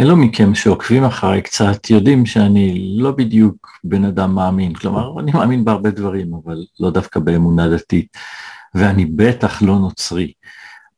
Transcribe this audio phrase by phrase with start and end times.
[0.00, 5.64] אלו מכם שעוקבים אחריי קצת יודעים שאני לא בדיוק בן אדם מאמין, כלומר אני מאמין
[5.64, 8.16] בהרבה דברים אבל לא דווקא באמונה דתית
[8.74, 10.32] ואני בטח לא נוצרי.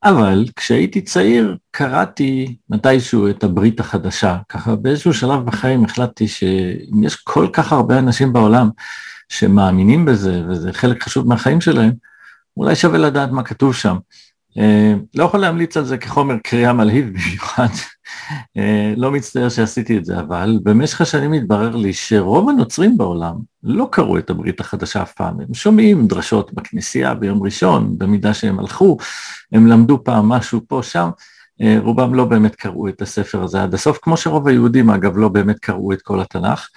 [0.05, 7.17] אבל כשהייתי צעיר קראתי מתישהו את הברית החדשה, ככה באיזשהו שלב בחיים החלטתי שאם יש
[7.17, 8.71] כל כך הרבה אנשים בעולם
[9.29, 11.93] שמאמינים בזה וזה חלק חשוב מהחיים שלהם,
[12.57, 13.97] אולי שווה לדעת מה כתוב שם.
[14.59, 17.69] אה, לא יכול להמליץ על זה כחומר קריאה מלהיב במיוחד,
[18.57, 23.89] אה, לא מצטער שעשיתי את זה, אבל במשך השנים התברר לי שרוב הנוצרים בעולם לא
[23.93, 28.97] קראו את הברית החדשה אף פעם, הם שומעים דרשות בכנסייה ביום ראשון, במידה שהם הלכו,
[29.53, 31.11] הם למדו פעם משהו פה שם,
[31.63, 35.29] אה, רובם לא באמת קראו את הספר הזה עד הסוף, כמו שרוב היהודים אגב לא
[35.29, 36.69] באמת קראו את כל התנ"ך.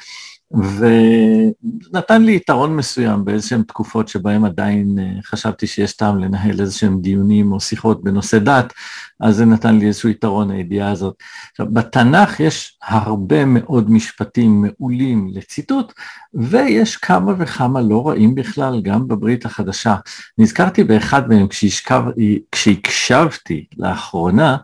[0.53, 7.51] ונתן לי יתרון מסוים באיזשהן תקופות שבהן עדיין אה, חשבתי שיש טעם לנהל איזשהם דיונים
[7.51, 8.73] או שיחות בנושא דת,
[9.19, 11.15] אז זה נתן לי איזשהו יתרון הידיעה הזאת.
[11.51, 15.93] עכשיו, בתנ"ך יש הרבה מאוד משפטים מעולים לציטוט,
[16.34, 19.95] ויש כמה וכמה לא רעים בכלל, גם בברית החדשה.
[20.37, 22.04] נזכרתי באחד מהם כשהשכב,
[22.51, 24.57] כשהקשבתי לאחרונה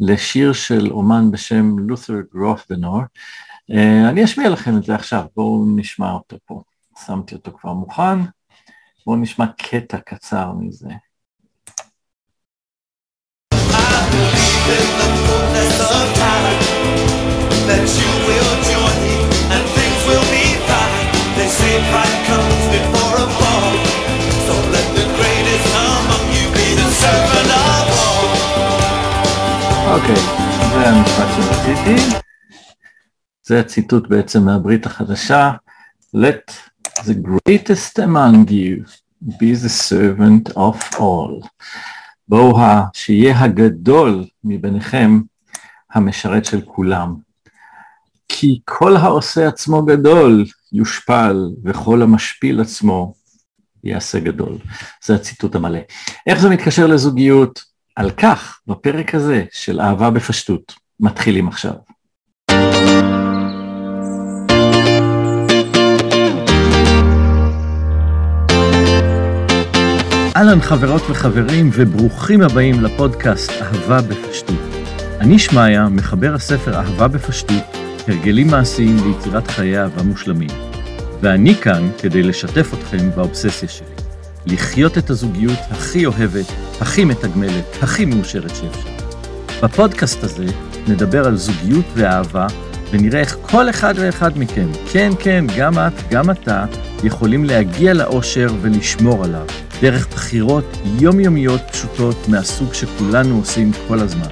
[0.00, 3.02] לשיר של אומן בשם לותר גרופבנור,
[4.10, 6.62] אני אשמיע לכם את זה עכשיו, בואו נשמע אותו פה.
[7.06, 8.18] שמתי אותו כבר מוכן,
[9.06, 10.88] בואו נשמע קטע קצר מזה.
[29.86, 30.16] אוקיי,
[30.74, 32.23] זה המשפט שרציתי.
[33.46, 35.52] זה הציטוט בעצם מהברית החדשה,
[36.16, 36.52] Let
[37.00, 38.84] the greatest among you
[39.26, 41.48] be the servant of all.
[42.28, 42.58] בואו
[42.94, 45.20] שיהיה הגדול מביניכם
[45.92, 47.14] המשרת של כולם.
[48.28, 53.14] כי כל העושה עצמו גדול יושפל, וכל המשפיל עצמו
[53.84, 54.58] יעשה גדול.
[55.04, 55.80] זה הציטוט המלא.
[56.26, 57.74] איך זה מתקשר לזוגיות?
[57.96, 61.74] על כך, בפרק הזה של אהבה בפשטות, מתחילים עכשיו.
[70.44, 74.56] אהלן חברות וחברים וברוכים הבאים לפודקאסט אהבה בפשטות.
[75.20, 77.62] אני שמעיה, מחבר הספר אהבה בפשטות,
[78.08, 80.48] הרגלים מעשיים ליצירת חיי אהבה מושלמים.
[81.20, 83.86] ואני כאן כדי לשתף אתכם באובססיה שלי.
[84.46, 86.46] לחיות את הזוגיות הכי אוהבת,
[86.80, 88.90] הכי מתגמלת, הכי מאושרת שאפשר.
[89.62, 90.46] בפודקאסט הזה
[90.88, 92.46] נדבר על זוגיות ואהבה,
[92.90, 96.64] ונראה איך כל אחד ואחד מכם, כן, כן, גם את, גם אתה,
[97.04, 99.46] יכולים להגיע לאושר ולשמור עליו.
[99.80, 104.28] דרך בחירות יומיומיות פשוטות מהסוג שכולנו עושים כל הזמן.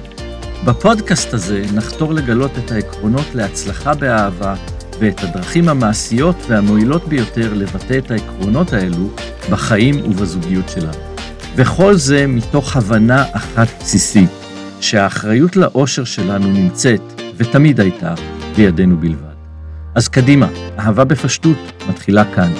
[0.65, 4.55] בפודקאסט הזה נחתור לגלות את העקרונות להצלחה באהבה
[4.99, 9.09] ואת הדרכים המעשיות והמועילות ביותר לבטא את העקרונות האלו
[9.49, 11.13] בחיים ובזוגיות שלנו.
[11.55, 14.29] וכל זה מתוך הבנה אחת בסיסית,
[14.81, 17.01] שהאחריות לאושר שלנו נמצאת,
[17.37, 18.13] ותמיד הייתה,
[18.55, 19.32] בידינו בלבד.
[19.95, 20.47] אז קדימה,
[20.79, 21.57] אהבה בפשטות
[21.89, 22.51] מתחילה כאן.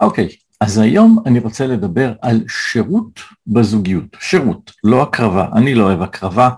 [0.00, 4.16] אוקיי, okay, אז היום אני רוצה לדבר על שירות בזוגיות.
[4.20, 5.48] שירות, לא הקרבה.
[5.56, 6.50] אני לא אוהב הקרבה,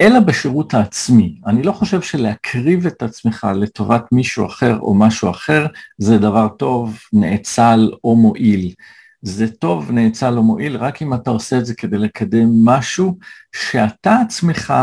[0.00, 1.40] אלא בשירות העצמי.
[1.46, 5.66] אני לא חושב שלהקריב את עצמך לטובת מישהו אחר או משהו אחר
[5.98, 8.74] זה דבר טוב, נאצל או מועיל.
[9.22, 13.18] זה טוב, נאצל או מועיל, רק אם אתה עושה את זה כדי לקדם משהו
[13.52, 14.74] שאתה עצמך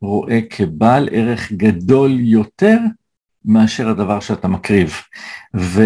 [0.00, 2.78] רואה כבעל ערך גדול יותר
[3.44, 4.94] מאשר הדבר שאתה מקריב.
[5.56, 5.82] ו...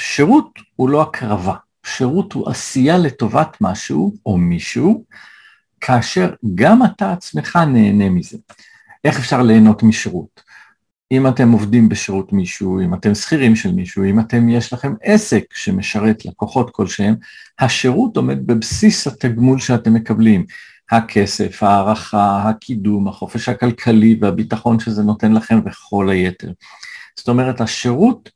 [0.00, 1.54] שירות הוא לא הקרבה,
[1.86, 5.04] שירות הוא עשייה לטובת משהו או מישהו,
[5.80, 8.38] כאשר גם אתה עצמך נהנה מזה.
[9.04, 10.42] איך אפשר ליהנות משירות?
[11.12, 15.44] אם אתם עובדים בשירות מישהו, אם אתם שכירים של מישהו, אם אתם, יש לכם עסק
[15.54, 17.14] שמשרת לקוחות כלשהם,
[17.58, 20.44] השירות עומד בבסיס התגמול שאתם מקבלים.
[20.90, 26.52] הכסף, הערכה, הקידום, החופש הכלכלי והביטחון שזה נותן לכם וכל היתר.
[27.16, 28.30] זאת אומרת, השירות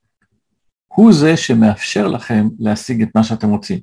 [0.95, 3.79] הוא זה שמאפשר לכם להשיג את מה שאתם רוצים.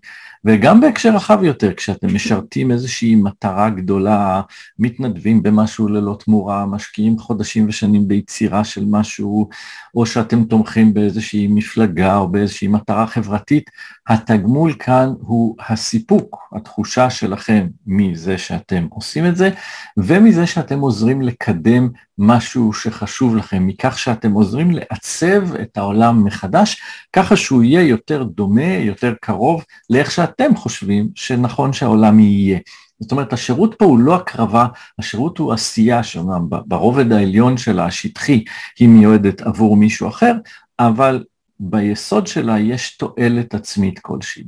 [0.46, 4.42] וגם בהקשר רחב יותר, כשאתם משרתים איזושהי מטרה גדולה,
[4.80, 9.50] מתנדבים במשהו ללא תמורה, משקיעים חודשים ושנים ביצירה של משהו,
[9.96, 13.70] או שאתם תומכים באיזושהי מפלגה או באיזושהי מטרה חברתית,
[14.08, 19.50] התגמול כאן הוא הסיפוק, התחושה שלכם מזה שאתם עושים את זה,
[19.98, 21.90] ומזה שאתם עוזרים לקדם
[22.24, 26.82] משהו שחשוב לכם, מכך שאתם עוזרים לעצב את העולם מחדש,
[27.14, 32.60] ככה שהוא יהיה יותר דומה, יותר קרוב לאיך שאתם חושבים שנכון שהעולם יהיה.
[33.00, 34.68] זאת אומרת, השירות פה הוא לא הקרבה,
[35.00, 38.44] השירות הוא עשייה, שאומנם ברובד העליון שלה, השטחי,
[38.80, 40.34] היא מיועדת עבור מישהו אחר,
[40.80, 41.24] אבל
[41.60, 44.44] ביסוד שלה יש תועלת עצמית כלשהי.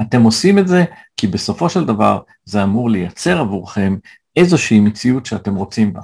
[0.00, 0.84] אתם עושים את זה
[1.16, 3.96] כי בסופו של דבר זה אמור לייצר עבורכם
[4.36, 6.00] איזושהי מציאות שאתם רוצים בה.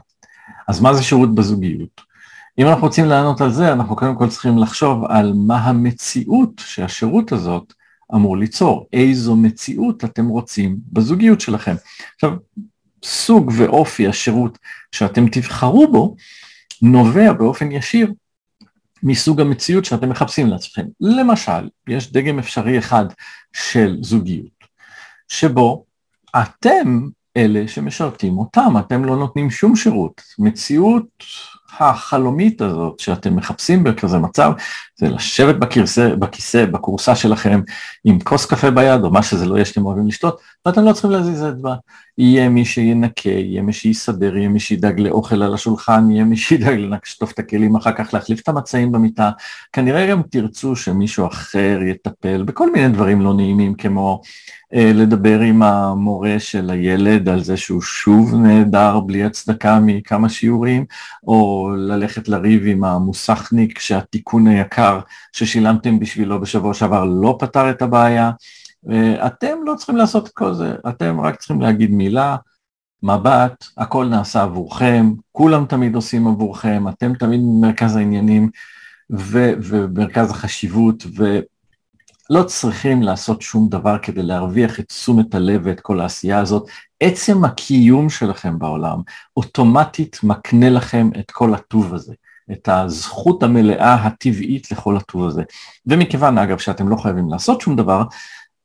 [0.69, 2.01] אז מה זה שירות בזוגיות?
[2.59, 7.33] אם אנחנו רוצים לענות על זה, אנחנו קודם כל צריכים לחשוב על מה המציאות שהשירות
[7.33, 7.73] הזאת
[8.15, 11.75] אמור ליצור, איזו מציאות אתם רוצים בזוגיות שלכם.
[12.15, 12.33] עכשיו,
[13.05, 14.59] סוג ואופי השירות
[14.93, 16.17] שאתם תבחרו בו,
[16.83, 18.13] נובע באופן ישיר
[19.03, 20.87] מסוג המציאות שאתם מחפשים לעצמכם.
[21.01, 23.05] למשל, יש דגם אפשרי אחד
[23.53, 24.65] של זוגיות,
[25.29, 25.85] שבו
[26.37, 30.23] אתם אלה שמשרתים אותם, אתם לא נותנים שום שירות.
[30.39, 31.25] מציאות
[31.79, 34.53] החלומית הזאת שאתם מחפשים בכזה מצב,
[34.97, 37.61] זה לשבת בכיסא, בכיסא, בכורסה שלכם,
[38.05, 41.11] עם כוס קפה ביד, או מה שזה לא יהיה שאתם אוהבים לשתות, ואתם לא צריכים
[41.11, 41.75] להזיז אצבע.
[42.19, 46.79] יהיה מי שינקה, יהיה מי שיסדר, יהיה מי שידאג לאוכל על השולחן, יהיה מי שידאג
[46.79, 49.31] לשטוף את הכלים, אחר כך להחליף את המצעים במיטה.
[49.73, 54.21] כנראה גם תרצו שמישהו אחר יטפל בכל מיני דברים לא נעימים, כמו
[54.75, 60.85] אה, לדבר עם המורה של הילד על זה שהוא שוב נהדר בלי הצדקה מכמה שיעורים,
[61.27, 65.01] או ללכת לריב עם המוסכניק שהתיקון היקר
[65.33, 68.31] ששילמתם בשבילו בשבוע שעבר לא פתר את הבעיה.
[69.27, 72.37] אתם לא צריכים לעשות את כל זה, אתם רק צריכים להגיד מילה,
[73.03, 78.51] מבט, הכל נעשה עבורכם, כולם תמיד עושים עבורכם, אתם תמיד במרכז העניינים
[79.11, 81.39] ומרכז החשיבות, ו...
[82.31, 86.69] לא צריכים לעשות שום דבר כדי להרוויח את תשומת הלב ואת כל העשייה הזאת.
[87.01, 89.01] עצם הקיום שלכם בעולם
[89.37, 92.15] אוטומטית מקנה לכם את כל הטוב הזה,
[92.53, 95.43] את הזכות המלאה הטבעית לכל הטוב הזה.
[95.87, 98.03] ומכיוון אגב שאתם לא חייבים לעשות שום דבר,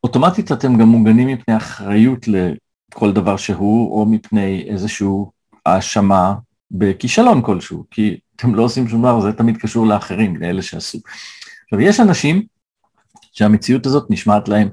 [0.04, 5.08] אוטומטית אתם גם מוגנים מפני אחריות לכל דבר שהוא, או מפני איזושהי
[5.66, 6.34] האשמה
[6.72, 11.00] בכישלון כלשהו, כי אתם לא עושים שום דבר, זה תמיד קשור לאחרים, לאלה שעשו.
[11.64, 12.44] עכשיו יש אנשים
[13.34, 14.70] שהמציאות הזאת נשמעת להם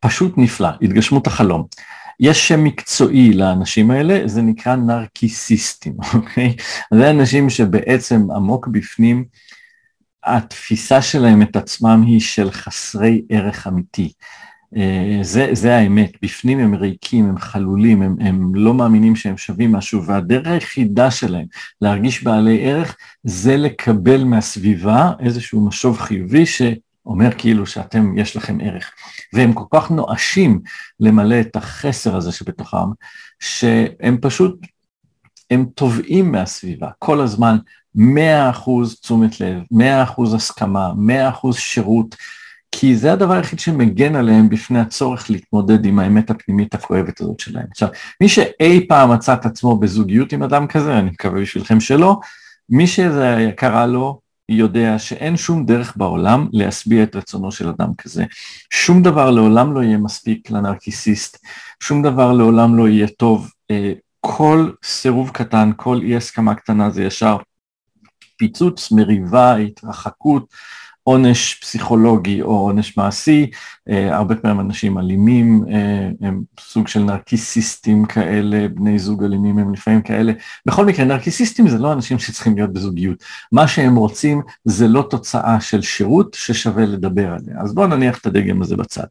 [0.00, 1.64] פשוט נפלא, התגשמות החלום.
[2.20, 6.56] יש שם מקצועי לאנשים האלה, זה נקרא נרקיסיסטים, אוקיי?
[6.94, 9.24] זה אנשים שבעצם עמוק בפנים,
[10.24, 14.12] התפיסה שלהם את עצמם היא של חסרי ערך אמיתי.
[14.76, 19.72] אה, זה, זה האמת, בפנים הם ריקים, הם חלולים, הם, הם לא מאמינים שהם שווים
[19.72, 21.46] משהו, והדרך היחידה שלהם
[21.80, 26.62] להרגיש בעלי ערך זה לקבל מהסביבה איזשהו משוב חיובי ש...
[27.06, 28.92] אומר כאילו שאתם, יש לכם ערך.
[29.32, 30.60] והם כל כך נואשים
[31.00, 32.88] למלא את החסר הזה שבתוכם,
[33.40, 34.66] שהם פשוט,
[35.50, 37.58] הם תובעים מהסביבה כל הזמן
[37.96, 38.00] 100%
[39.02, 40.92] תשומת לב, 100% הסכמה,
[41.42, 42.16] 100% שירות,
[42.72, 47.66] כי זה הדבר היחיד שמגן עליהם בפני הצורך להתמודד עם האמת הפנימית הכואבת הזאת שלהם.
[47.70, 47.88] עכשיו,
[48.20, 52.20] מי שאי פעם מצא את עצמו בזוגיות עם אדם כזה, אני מקווה בשבילכם שלא,
[52.68, 58.24] מי שזה קרה לו, יודע שאין שום דרך בעולם להשביע את רצונו של אדם כזה.
[58.70, 61.44] שום דבר לעולם לא יהיה מספיק לנרקיסיסט,
[61.82, 63.50] שום דבר לעולם לא יהיה טוב.
[63.70, 67.36] אה, כל סירוב קטן, כל אי הסכמה קטנה זה ישר
[68.38, 70.54] פיצוץ, מריבה, התרחקות,
[71.10, 73.50] עונש פסיכולוגי או עונש מעשי,
[73.88, 79.72] אה, הרבה פעמים אנשים אלימים, אה, הם סוג של נרקיסיסטים כאלה, בני זוג אלימים הם
[79.72, 80.32] לפעמים כאלה.
[80.66, 83.24] בכל מקרה, נרקיסיסטים זה לא אנשים שצריכים להיות בזוגיות.
[83.52, 87.60] מה שהם רוצים זה לא תוצאה של שירות ששווה לדבר עליה.
[87.60, 89.06] אז בואו נניח את הדגם הזה בצד.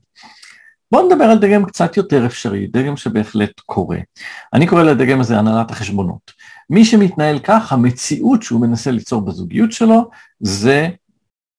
[0.91, 3.97] בואו נדבר על דגם קצת יותר אפשרי, דגם שבהחלט קורה.
[4.53, 6.31] אני קורא לדגם הזה הנהלת החשבונות.
[6.69, 10.89] מי שמתנהל כך, המציאות שהוא מנסה ליצור בזוגיות שלו, זה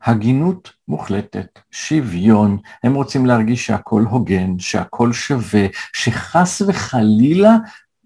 [0.05, 7.57] הגינות מוחלטת, שוויון, הם רוצים להרגיש שהכל הוגן, שהכל שווה, שחס וחלילה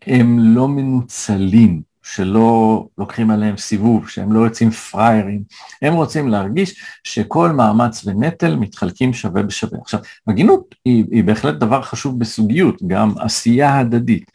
[0.06, 5.42] הם לא מנוצלים, שלא לוקחים עליהם סיבוב, שהם לא יוצאים פראיירים,
[5.82, 9.78] הם רוצים להרגיש שכל מאמץ ונטל מתחלקים שווה בשווה.
[9.82, 14.30] עכשיו, הגינות היא, היא בהחלט דבר חשוב בסוגיות, גם עשייה הדדית,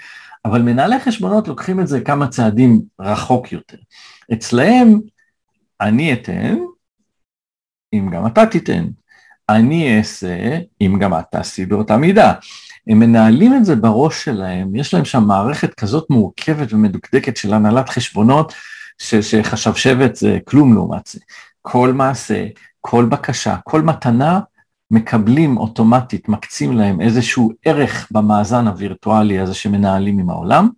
[0.46, 3.78] אבל מנהלי חשבונות לוקחים את זה כמה צעדים רחוק יותר.
[4.34, 5.00] אצלהם
[5.82, 6.58] אני אתן,
[7.94, 8.86] אם גם אתה תיתן.
[9.50, 12.34] אני אעשה אם גם את תעשי באותה מידה.
[12.88, 17.90] הם מנהלים את זה בראש שלהם, יש להם שם מערכת כזאת מורכבת ומדוקדקת של הנהלת
[17.90, 18.54] חשבונות,
[18.98, 21.20] ש, שחשב שבט זה כלום לעומת זה.
[21.62, 22.46] כל מעשה,
[22.82, 24.40] כל בקשה, כל מתנה,
[24.92, 30.70] מקבלים אוטומטית, מקצים להם איזשהו ערך במאזן הווירטואלי הזה שמנהלים עם העולם,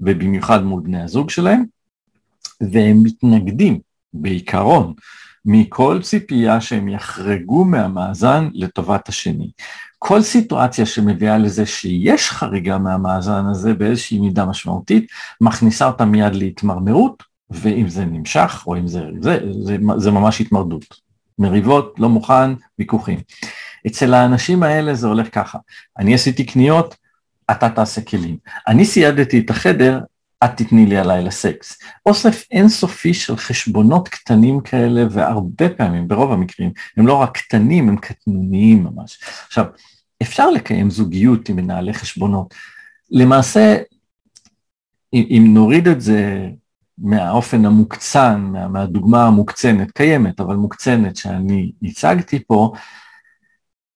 [0.00, 1.64] ובמיוחד מול בני הזוג שלהם,
[2.60, 3.80] והם מתנגדים
[4.12, 4.94] בעיקרון
[5.44, 9.50] מכל ציפייה שהם יחרגו מהמאזן לטובת השני.
[9.98, 15.06] כל סיטואציה שמביאה לזה שיש חריגה מהמאזן הזה באיזושהי מידה משמעותית,
[15.40, 20.84] מכניסה אותה מיד להתמרמרות, ואם זה נמשך, או אם זה, זה, זה, זה ממש התמרדות.
[21.38, 23.18] מריבות, לא מוכן, ויכוחים.
[23.86, 25.58] אצל האנשים האלה זה הולך ככה,
[25.98, 26.96] אני עשיתי קניות,
[27.50, 28.36] אתה תעשה כלים.
[28.68, 30.00] אני סיידתי את החדר,
[30.44, 31.78] את תתני לי הלילה סקס.
[32.06, 37.96] אוסף אינסופי של חשבונות קטנים כאלה, והרבה פעמים, ברוב המקרים, הם לא רק קטנים, הם
[37.96, 39.18] קטנוניים ממש.
[39.46, 39.64] עכשיו,
[40.22, 42.54] אפשר לקיים זוגיות עם מנהלי חשבונות.
[43.10, 43.76] למעשה,
[45.12, 46.48] אם, נוריד את זה
[46.98, 52.72] מהאופן המוקצן, מה, מהדוגמה המוקצנת, קיימת, אבל מוקצנת שאני הצגתי פה,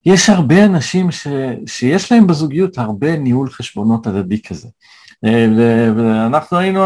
[0.06, 1.26] יש הרבה אנשים ש,
[1.66, 4.68] שיש להם בזוגיות הרבה ניהול חשבונות הדדי כזה.
[5.96, 6.80] ואנחנו היינו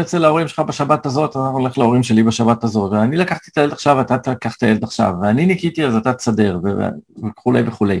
[0.00, 3.72] אצל ההורים שלך בשבת הזאת, אנחנו הולך להורים שלי בשבת הזאת, ואני לקחתי את הילד
[3.72, 6.58] עכשיו, אתה תקח את הילד עכשיו, ואני ניקיתי אז אתה תסדר,
[7.28, 8.00] וכולי וכולי.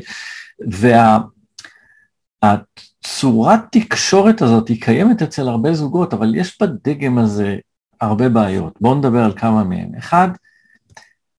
[2.42, 7.56] והצורת תקשורת הזאת היא קיימת אצל הרבה זוגות, אבל יש בדגם הזה
[8.00, 8.72] הרבה בעיות.
[8.80, 9.88] בואו נדבר על כמה מהם.
[9.98, 10.28] אחד,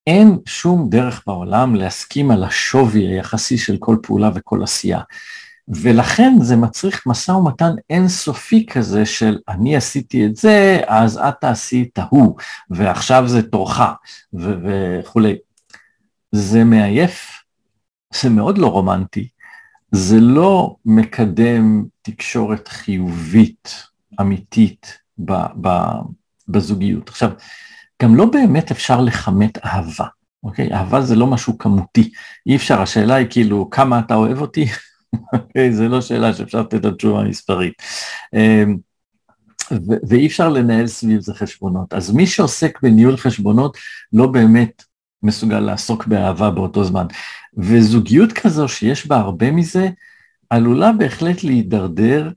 [0.06, 5.00] אין שום דרך בעולם להסכים על השווי היחסי של כל פעולה וכל עשייה.
[5.68, 11.88] ולכן זה מצריך משא ומתן אינסופי כזה של אני עשיתי את זה, אז את תעשי
[11.92, 12.36] את ההוא,
[12.70, 13.80] ועכשיו זה תורך,
[14.34, 15.36] וכולי.
[16.32, 17.42] זה מעייף,
[18.22, 19.28] זה מאוד לא רומנטי,
[19.92, 23.86] זה לא מקדם תקשורת חיובית,
[24.20, 25.68] אמיתית, ב, ב,
[26.48, 27.08] בזוגיות.
[27.08, 27.30] עכשיו,
[28.02, 30.06] גם לא באמת אפשר לכמת אהבה,
[30.44, 30.72] אוקיי?
[30.72, 32.12] אהבה זה לא משהו כמותי,
[32.46, 34.66] אי אפשר, השאלה היא כאילו, כמה אתה אוהב אותי?
[35.32, 37.74] אוקיי, זה לא שאלה שאפשר לתת על תשובה מספרית.
[38.34, 38.76] אמ,
[40.08, 41.94] ואי אפשר לנהל סביב זה חשבונות.
[41.94, 43.76] אז מי שעוסק בניהול חשבונות
[44.12, 44.82] לא באמת
[45.22, 47.06] מסוגל לעסוק באהבה באותו זמן.
[47.56, 49.88] וזוגיות כזו שיש בה הרבה מזה,
[50.50, 52.30] עלולה בהחלט להידרדר,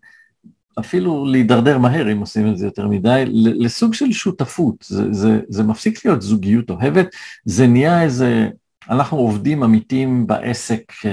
[0.80, 4.76] אפילו להידרדר מהר אם עושים את זה יותר מדי, לסוג של שותפות.
[4.88, 7.08] זה, זה, זה מפסיק להיות זוגיות אוהבת,
[7.46, 8.50] זה נהיה איזה
[8.90, 11.10] אנחנו עובדים אמיתים בעסק אה,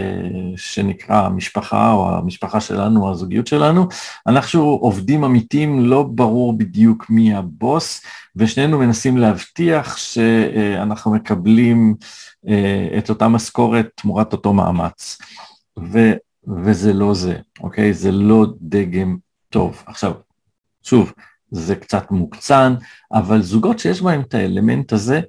[0.56, 3.88] שנקרא המשפחה, או המשפחה שלנו, הזוגיות שלנו,
[4.26, 8.02] אנחנו עובדים אמיתים, לא ברור בדיוק מי הבוס,
[8.36, 11.94] ושנינו מנסים להבטיח שאנחנו מקבלים
[12.48, 15.18] אה, את אותה משכורת תמורת אותו מאמץ.
[15.78, 16.12] ו,
[16.64, 17.94] וזה לא זה, אוקיי?
[17.94, 19.16] זה לא דגם
[19.48, 19.82] טוב.
[19.86, 20.12] עכשיו,
[20.82, 21.12] שוב,
[21.50, 22.74] זה קצת מוקצן,
[23.12, 25.20] אבל זוגות שיש בהם את האלמנט הזה,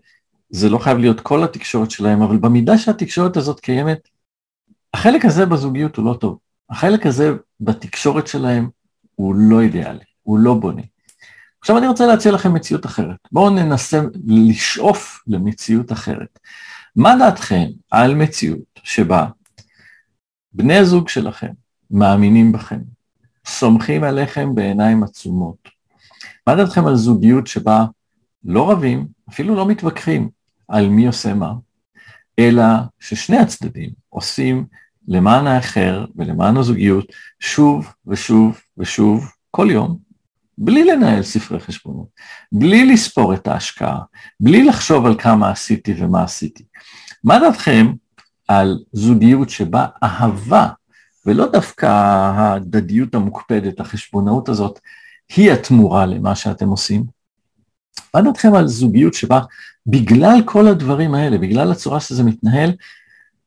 [0.55, 4.07] זה לא חייב להיות כל התקשורת שלהם, אבל במידה שהתקשורת הזאת קיימת,
[4.93, 6.38] החלק הזה בזוגיות הוא לא טוב.
[6.69, 8.69] החלק הזה בתקשורת שלהם
[9.15, 10.81] הוא לא אידיאלי, הוא לא בונה.
[11.62, 13.15] עכשיו אני רוצה להציע לכם מציאות אחרת.
[13.31, 16.39] בואו ננסה לשאוף למציאות אחרת.
[16.95, 19.27] מה דעתכם על מציאות שבה
[20.53, 21.51] בני הזוג שלכם
[21.91, 22.79] מאמינים בכם,
[23.45, 25.69] סומכים עליכם בעיניים עצומות?
[26.48, 27.86] מה דעתכם על זוגיות שבה
[28.45, 30.29] לא רבים, אפילו לא מתווכחים,
[30.67, 31.53] על מי עושה מה,
[32.39, 32.63] אלא
[33.00, 34.65] ששני הצדדים עושים
[35.08, 37.05] למען האחר ולמען הזוגיות
[37.39, 39.98] שוב ושוב ושוב כל יום,
[40.58, 42.08] בלי לנהל ספרי חשבונות,
[42.51, 44.00] בלי לספור את ההשקעה,
[44.39, 46.63] בלי לחשוב על כמה עשיתי ומה עשיתי.
[47.24, 47.93] מה דעתכם
[48.48, 50.70] על זוגיות שבה אהבה,
[51.25, 54.79] ולא דווקא ההדדיות המוקפדת, החשבונאות הזאת,
[55.36, 57.03] היא התמורה למה שאתם עושים?
[58.15, 59.41] מה דעתכם על זוגיות שבה
[59.88, 62.72] בגלל כל הדברים האלה, בגלל הצורה שזה מתנהל,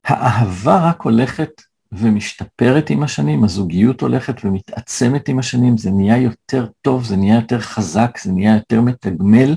[0.04, 1.50] האהבה רק הולכת
[1.92, 7.60] ומשתפרת עם השנים, הזוגיות הולכת ומתעצמת עם השנים, זה נהיה יותר טוב, זה נהיה יותר
[7.60, 9.56] חזק, זה נהיה יותר מתגמל.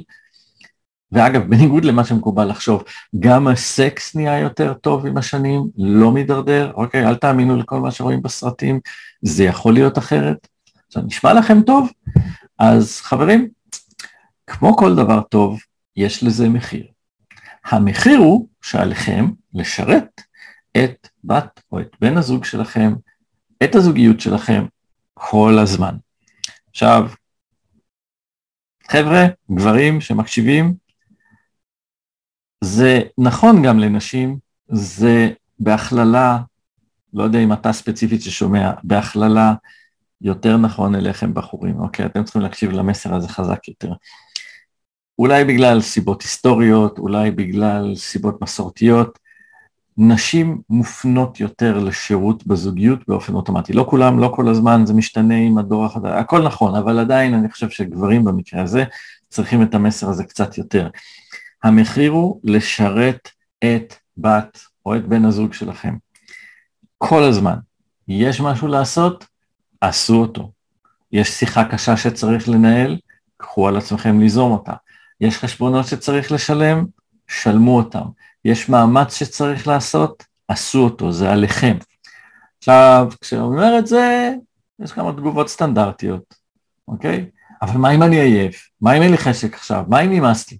[1.11, 2.83] ואגב, בניגוד למה שמקובל לחשוב,
[3.19, 8.21] גם הסקס נהיה יותר טוב עם השנים, לא מידרדר, אוקיי, אל תאמינו לכל מה שרואים
[8.21, 8.79] בסרטים,
[9.21, 10.47] זה יכול להיות אחרת.
[10.87, 11.89] עכשיו, נשמע לכם טוב?
[12.59, 13.47] אז חברים,
[14.49, 15.59] כמו כל דבר טוב,
[15.95, 16.87] יש לזה מחיר.
[17.65, 20.21] המחיר הוא שעליכם לשרת
[20.77, 22.93] את בת או את בן הזוג שלכם,
[23.63, 24.65] את הזוגיות שלכם,
[25.13, 25.95] כל הזמן.
[26.69, 27.09] עכשיו,
[28.91, 30.73] חבר'ה, גברים שמקשיבים,
[32.63, 34.37] זה נכון גם לנשים,
[34.67, 35.29] זה
[35.59, 36.39] בהכללה,
[37.13, 39.53] לא יודע אם אתה ספציפית ששומע, בהכללה
[40.21, 42.05] יותר נכון אליכם בחורים, אוקיי?
[42.05, 43.93] אתם צריכים להקשיב למסר הזה חזק יותר.
[45.19, 49.19] אולי בגלל סיבות היסטוריות, אולי בגלל סיבות מסורתיות,
[49.97, 53.73] נשים מופנות יותר לשירות בזוגיות באופן אוטומטי.
[53.73, 57.51] לא כולם, לא כל הזמן, זה משתנה עם הדור החדש, הכל נכון, אבל עדיין אני
[57.51, 58.83] חושב שגברים במקרה הזה
[59.29, 60.89] צריכים את המסר הזה קצת יותר.
[61.63, 63.29] המחיר הוא לשרת
[63.63, 65.95] את בת או את בן הזוג שלכם.
[66.97, 67.55] כל הזמן.
[68.07, 69.25] יש משהו לעשות?
[69.81, 70.51] עשו אותו.
[71.11, 72.97] יש שיחה קשה שצריך לנהל?
[73.37, 74.73] קחו על עצמכם ליזום אותה.
[75.21, 76.85] יש חשבונות שצריך לשלם?
[77.27, 78.05] שלמו אותם.
[78.45, 80.23] יש מאמץ שצריך לעשות?
[80.47, 81.77] עשו אותו, זה עליכם.
[82.57, 84.33] עכשיו, כשאני אומר את זה,
[84.79, 86.35] יש כמה תגובות סטנדרטיות,
[86.87, 87.29] אוקיי?
[87.61, 88.69] אבל מה אם אני עייף?
[88.81, 89.83] מה אם אין לי חשק עכשיו?
[89.87, 90.57] מה אם נמאס לי?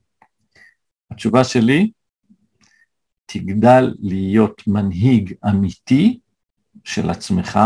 [1.12, 1.92] התשובה שלי,
[3.26, 6.20] תגדל להיות מנהיג אמיתי
[6.84, 7.60] של עצמך,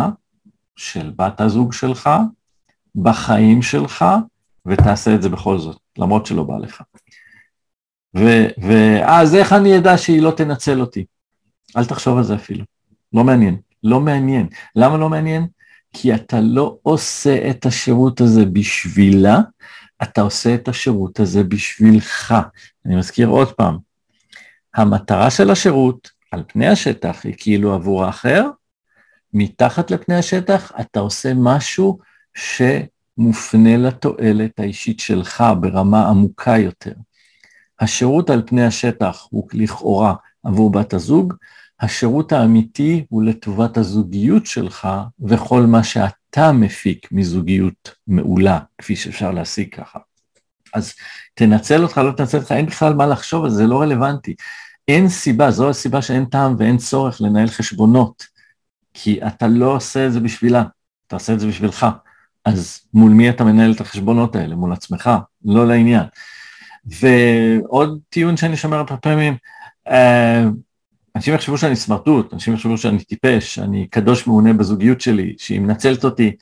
[0.76, 2.10] של בת הזוג שלך,
[2.96, 4.06] בחיים שלך,
[4.66, 6.82] ותעשה את זה בכל זאת, למרות שלא בא לך.
[8.58, 11.06] ואז איך אני אדע שהיא לא תנצל אותי?
[11.78, 12.66] אל תחשוב על זה אפילו,
[13.14, 14.48] לא מעניין, לא מעניין.
[14.76, 15.48] למה לא מעניין?
[15.94, 19.40] כי אתה לא עושה את השירות הזה בשבילה,
[20.04, 22.36] אתה עושה את השירות הזה בשבילך.
[22.86, 23.78] אני מזכיר עוד פעם,
[24.76, 28.50] המטרה של השירות על פני השטח היא כאילו עבור האחר,
[29.34, 32.00] מתחת לפני השטח אתה עושה משהו
[32.34, 36.94] שמופנה לתועלת האישית שלך ברמה עמוקה יותר.
[37.80, 40.14] השירות על פני השטח הוא לכאורה
[40.44, 41.34] עבור בת הזוג,
[41.80, 44.88] השירות האמיתי הוא לטובת הזוגיות שלך
[45.20, 50.00] וכל מה שאתה מפיק מזוגיות מעולה, כפי שאפשר להשיג ככה.
[50.74, 50.94] אז
[51.34, 54.36] תנצל אותך, לא תנצל אותך, אין בכלל מה לחשוב על זה, זה לא רלוונטי.
[54.88, 58.33] אין סיבה, זו הסיבה שאין טעם ואין צורך לנהל חשבונות,
[58.94, 60.64] כי אתה לא עושה את זה בשבילה,
[61.08, 61.86] אתה עושה את זה בשבילך.
[62.46, 64.56] אז מול מי אתה מנהל את החשבונות האלה?
[64.56, 65.10] מול עצמך,
[65.46, 66.04] לא לעניין.
[66.86, 69.38] ועוד טיעון שאני שומר הרבה פעמים,
[69.88, 70.46] אה,
[71.16, 76.04] אנשים יחשבו שאני סמרטוט, אנשים יחשבו שאני טיפש, אני קדוש מעונה בזוגיות שלי, שהיא מנצלת
[76.06, 76.36] אותי.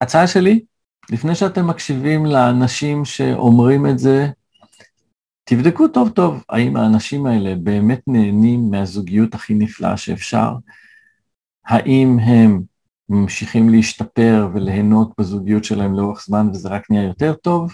[0.00, 0.60] הצעה שלי,
[1.10, 4.28] לפני שאתם מקשיבים לאנשים שאומרים את זה,
[5.44, 10.52] תבדקו טוב טוב האם האנשים האלה באמת נהנים מהזוגיות הכי נפלאה שאפשר,
[11.66, 12.62] האם הם
[13.08, 17.72] ממשיכים להשתפר וליהנות בזוגיות שלהם לאורך זמן וזה רק נהיה יותר טוב?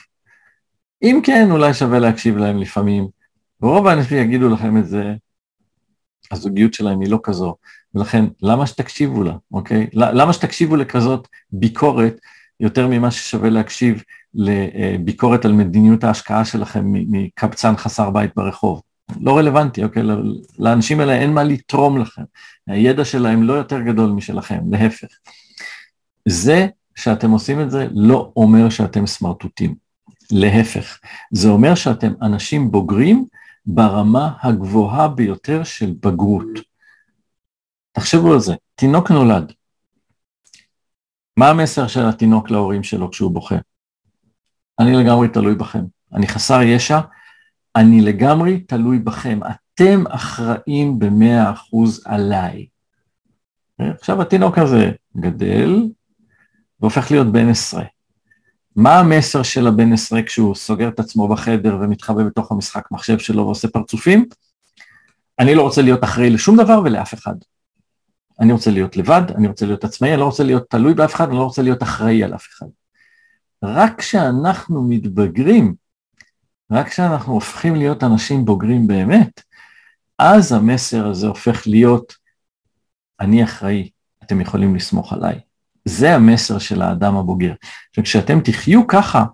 [1.02, 3.08] אם כן, אולי שווה להקשיב להם לפעמים.
[3.62, 5.14] ורוב האנשים יגידו לכם את זה,
[6.30, 7.56] הזוגיות שלהם היא לא כזו,
[7.94, 9.86] ולכן למה שתקשיבו לה, אוקיי?
[9.92, 12.16] למה שתקשיבו לכזאת ביקורת
[12.60, 14.02] יותר ממה ששווה להקשיב
[14.34, 18.82] לביקורת על מדיניות ההשקעה שלכם מקבצן חסר בית ברחוב?
[19.20, 20.02] לא רלוונטי, אוקיי?
[20.58, 22.22] לאנשים האלה אין מה לתרום לכם,
[22.66, 25.08] הידע שלהם לא יותר גדול משלכם, להפך.
[26.28, 29.74] זה שאתם עושים את זה לא אומר שאתם סמרטוטים,
[30.30, 30.98] להפך,
[31.30, 33.26] זה אומר שאתם אנשים בוגרים
[33.66, 36.48] ברמה הגבוהה ביותר של בגרות.
[37.92, 39.52] תחשבו על זה, תינוק נולד.
[41.36, 43.56] מה המסר של התינוק להורים שלו כשהוא בוכה?
[44.78, 45.84] אני לגמרי תלוי בכם.
[46.12, 47.00] אני חסר ישע,
[47.76, 49.40] אני לגמרי תלוי בכם.
[49.74, 52.66] אתם אחראים במאה אחוז עליי.
[53.78, 55.82] עכשיו התינוק הזה גדל
[56.80, 57.84] והופך להיות בן עשרה.
[58.76, 63.44] מה המסר של הבן עשרה כשהוא סוגר את עצמו בחדר ומתחבא בתוך המשחק מחשב שלו
[63.44, 64.24] ועושה פרצופים?
[65.38, 67.34] אני לא רוצה להיות אחראי לשום דבר ולאף אחד.
[68.40, 71.28] אני רוצה להיות לבד, אני רוצה להיות עצמאי, אני לא רוצה להיות תלוי באף אחד,
[71.28, 72.66] אני לא רוצה להיות אחראי על אף אחד.
[73.64, 75.74] רק כשאנחנו מתבגרים,
[76.72, 79.40] רק כשאנחנו הופכים להיות אנשים בוגרים באמת,
[80.18, 82.12] אז המסר הזה הופך להיות,
[83.20, 83.90] אני אחראי,
[84.22, 85.40] אתם יכולים לסמוך עליי.
[85.84, 87.52] זה המסר של האדם הבוגר.
[87.98, 89.24] וכשאתם תחיו ככה,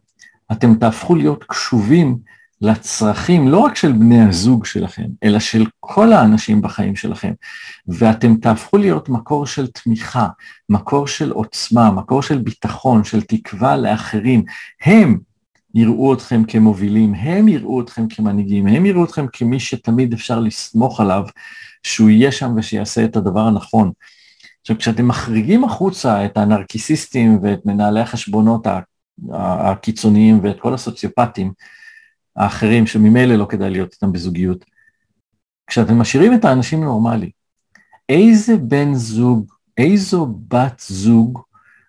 [0.53, 2.19] אתם תהפכו להיות קשובים
[2.61, 7.33] לצרכים לא רק של בני הזוג שלכם, אלא של כל האנשים בחיים שלכם,
[7.89, 10.29] ואתם תהפכו להיות מקור של תמיכה,
[10.69, 14.45] מקור של עוצמה, מקור של ביטחון, של תקווה לאחרים.
[14.85, 15.19] הם
[15.79, 21.25] יראו אתכם כמובילים, הם יראו אתכם כמנהיגים, הם יראו אתכם כמי שתמיד אפשר לסמוך עליו
[21.83, 23.93] שהוא יהיה שם ושיעשה את הדבר הנכון.
[24.61, 28.67] עכשיו, כשאתם מחריגים החוצה את הנרקיסיסטים ואת מנהלי החשבונות
[29.33, 31.53] הקיצוניים ואת כל הסוציופטים
[32.37, 34.65] האחרים שממילא לא כדאי להיות איתם בזוגיות,
[35.67, 37.31] כשאתם משאירים את האנשים נורמלי,
[38.09, 41.43] איזה בן זוג, איזו בת זוג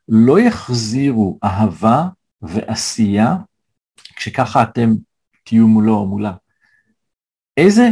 [0.09, 2.07] לא יחזירו אהבה
[2.41, 3.35] ועשייה
[4.19, 4.89] כשככה אתם
[5.43, 6.33] תהיו מולו או מולה?
[7.57, 7.89] איזה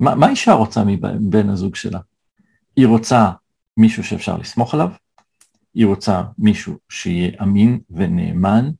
[0.00, 2.00] מה, מה אישה רוצה מבן הזוג שלה?
[2.76, 3.30] היא רוצה
[3.76, 4.88] מישהו שאפשר לסמוך עליו,
[5.74, 8.70] היא רוצה מישהו שיהיה אמין ונאמן,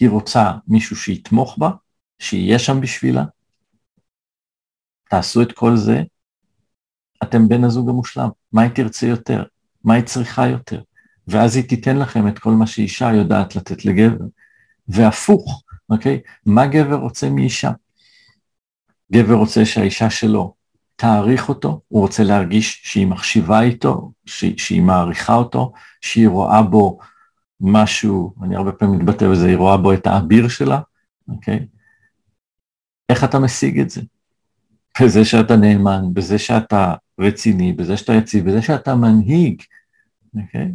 [0.00, 1.70] היא רוצה מישהו שיתמוך בה,
[2.18, 3.24] שיהיה שם בשבילה.
[5.10, 6.02] תעשו את כל זה,
[7.22, 8.28] אתם בן הזוג המושלם.
[8.52, 9.44] מה היא תרצה יותר?
[9.84, 10.82] מה היא צריכה יותר?
[11.28, 14.24] ואז היא תיתן לכם את כל מה שאישה יודעת לתת לגבר.
[14.88, 16.20] והפוך, אוקיי?
[16.46, 17.70] מה גבר רוצה מאישה?
[19.12, 20.54] גבר רוצה שהאישה שלו
[20.96, 26.98] תעריך אותו, הוא רוצה להרגיש שהיא מחשיבה איתו, שהיא, מעריכה אותו, שהיא רואה בו
[27.60, 30.80] משהו, אני הרבה פעמים מתבטא בזה, היא רואה בו את האביר שלה,
[31.28, 31.66] אוקיי?
[33.08, 34.00] איך אתה משיג את זה?
[35.02, 39.62] בזה שאתה נאמן, בזה שאתה רציני, בזה שאתה יציב, בזה שאתה מנהיג,
[40.42, 40.72] אוקיי?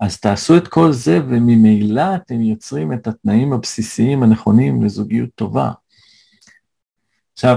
[0.00, 5.70] אז תעשו את כל זה וממילא אתם יוצרים את התנאים הבסיסיים הנכונים לזוגיות טובה.
[7.32, 7.56] עכשיו,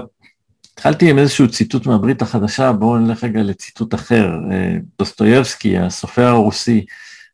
[0.73, 4.29] התחלתי עם איזשהו ציטוט מהברית החדשה, בואו נלך רגע לציטוט אחר.
[4.51, 6.85] אה, דוסטויבסקי, הסופר הרוסי,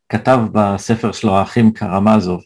[0.09, 2.41] כתב בספר שלו, האחים קרמזוב,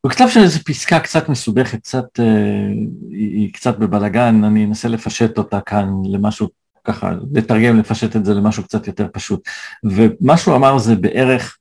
[0.00, 2.68] הוא כתב שם איזו פסקה קצת מסובכת, קצת, אה,
[3.10, 6.48] היא קצת בבלגן, אני אנסה לפשט אותה כאן למשהו
[6.84, 9.48] ככה, לתרגם, לפשט את זה למשהו קצת יותר פשוט.
[9.84, 11.58] ומה שהוא אמר זה בערך,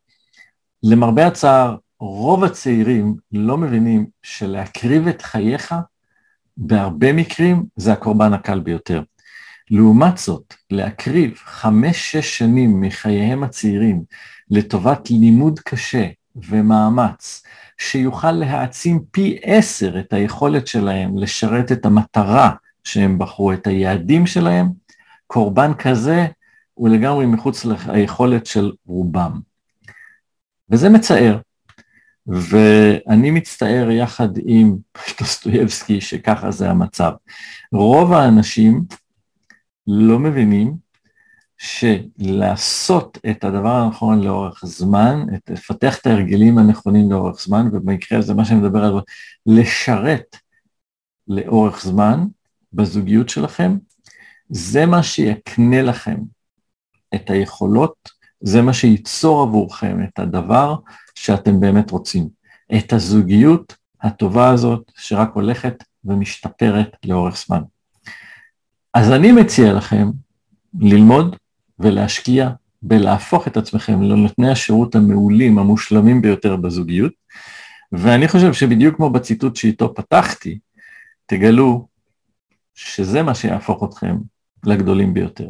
[0.83, 5.75] למרבה הצער, רוב הצעירים לא מבינים שלהקריב את חייך,
[6.57, 9.03] בהרבה מקרים זה הקורבן הקל ביותר.
[9.71, 14.03] לעומת זאת, להקריב חמש-שש שנים מחייהם הצעירים
[14.51, 17.43] לטובת לימוד קשה ומאמץ,
[17.77, 22.51] שיוכל להעצים פי עשר את היכולת שלהם לשרת את המטרה
[22.83, 24.67] שהם בחרו, את היעדים שלהם,
[25.31, 26.27] קורבן כזה
[26.73, 29.39] הוא לגמרי מחוץ ליכולת של רובם.
[30.69, 31.39] וזה מצער,
[32.27, 34.77] ואני מצטער יחד עם
[35.19, 37.11] דוסטויבסקי שככה זה המצב.
[37.71, 38.83] רוב האנשים
[39.87, 40.75] לא מבינים
[41.57, 48.33] שלעשות את הדבר הנכון לאורך זמן, את, לפתח את ההרגלים הנכונים לאורך זמן, ובמקרה הזה
[48.33, 48.99] מה שאני מדבר עליו,
[49.45, 50.37] לשרת
[51.27, 52.25] לאורך זמן
[52.73, 53.77] בזוגיות שלכם,
[54.49, 56.17] זה מה שיקנה לכם
[57.15, 58.09] את היכולות,
[58.41, 60.75] זה מה שייצור עבורכם את הדבר
[61.15, 62.29] שאתם באמת רוצים.
[62.77, 67.61] את הזוגיות הטובה הזאת שרק הולכת ומשתפרת לאורך זמן.
[68.93, 70.07] אז אני מציע לכם
[70.79, 71.35] ללמוד
[71.79, 72.49] ולהשקיע
[72.81, 77.13] בלהפוך את עצמכם לנותני השירות המעולים, המושלמים ביותר בזוגיות,
[77.91, 80.59] ואני חושב שבדיוק כמו בציטוט שאיתו פתחתי,
[81.25, 81.87] תגלו
[82.75, 84.15] שזה מה שיהפוך אתכם
[84.65, 85.49] לגדולים ביותר.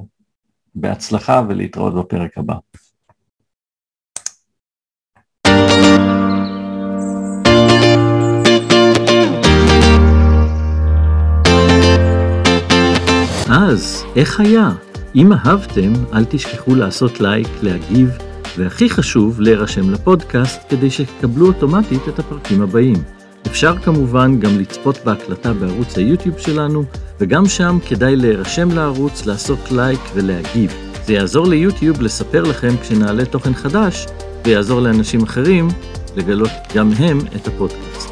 [0.76, 2.56] בהצלחה ולהתראות בפרק הבא.
[13.52, 14.70] אז, איך היה?
[15.16, 18.10] אם אהבתם, אל תשכחו לעשות לייק, להגיב,
[18.58, 22.96] והכי חשוב, להירשם לפודקאסט כדי שתקבלו אוטומטית את הפרקים הבאים.
[23.48, 26.84] אפשר כמובן גם לצפות בהקלטה בערוץ היוטיוב שלנו,
[27.20, 30.74] וגם שם כדאי להירשם לערוץ, לעשות לייק ולהגיב.
[31.06, 34.06] זה יעזור ליוטיוב לספר לכם כשנעלה תוכן חדש,
[34.46, 35.68] ויעזור לאנשים אחרים
[36.16, 38.10] לגלות גם הם את הפודקאסט.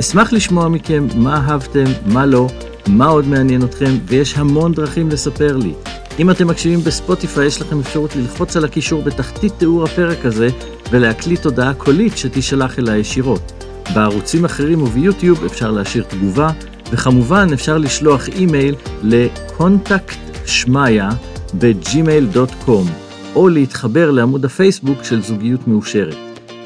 [0.00, 2.46] אשמח לשמוע מכם מה אהבתם, מה לא,
[2.86, 5.72] מה עוד מעניין אתכם, ויש המון דרכים לספר לי.
[6.18, 10.48] אם אתם מקשיבים בספוטיפיי, יש לכם אפשרות ללחוץ על הקישור בתחתית תיאור הפרק הזה,
[10.90, 13.52] ולהקליט הודעה קולית שתישלח אליי ישירות.
[13.94, 16.50] בערוצים אחרים וביוטיוב אפשר להשאיר תגובה,
[16.92, 21.10] וכמובן אפשר לשלוח אימייל ל contact שמיה
[21.54, 22.86] ב gmail.com,
[23.34, 26.16] או להתחבר לעמוד הפייסבוק של זוגיות מאושרת.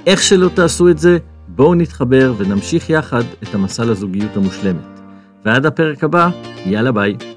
[0.07, 5.01] איך שלא תעשו את זה, בואו נתחבר ונמשיך יחד את המסע לזוגיות המושלמת.
[5.45, 6.29] ועד הפרק הבא,
[6.67, 7.34] יאללה ביי.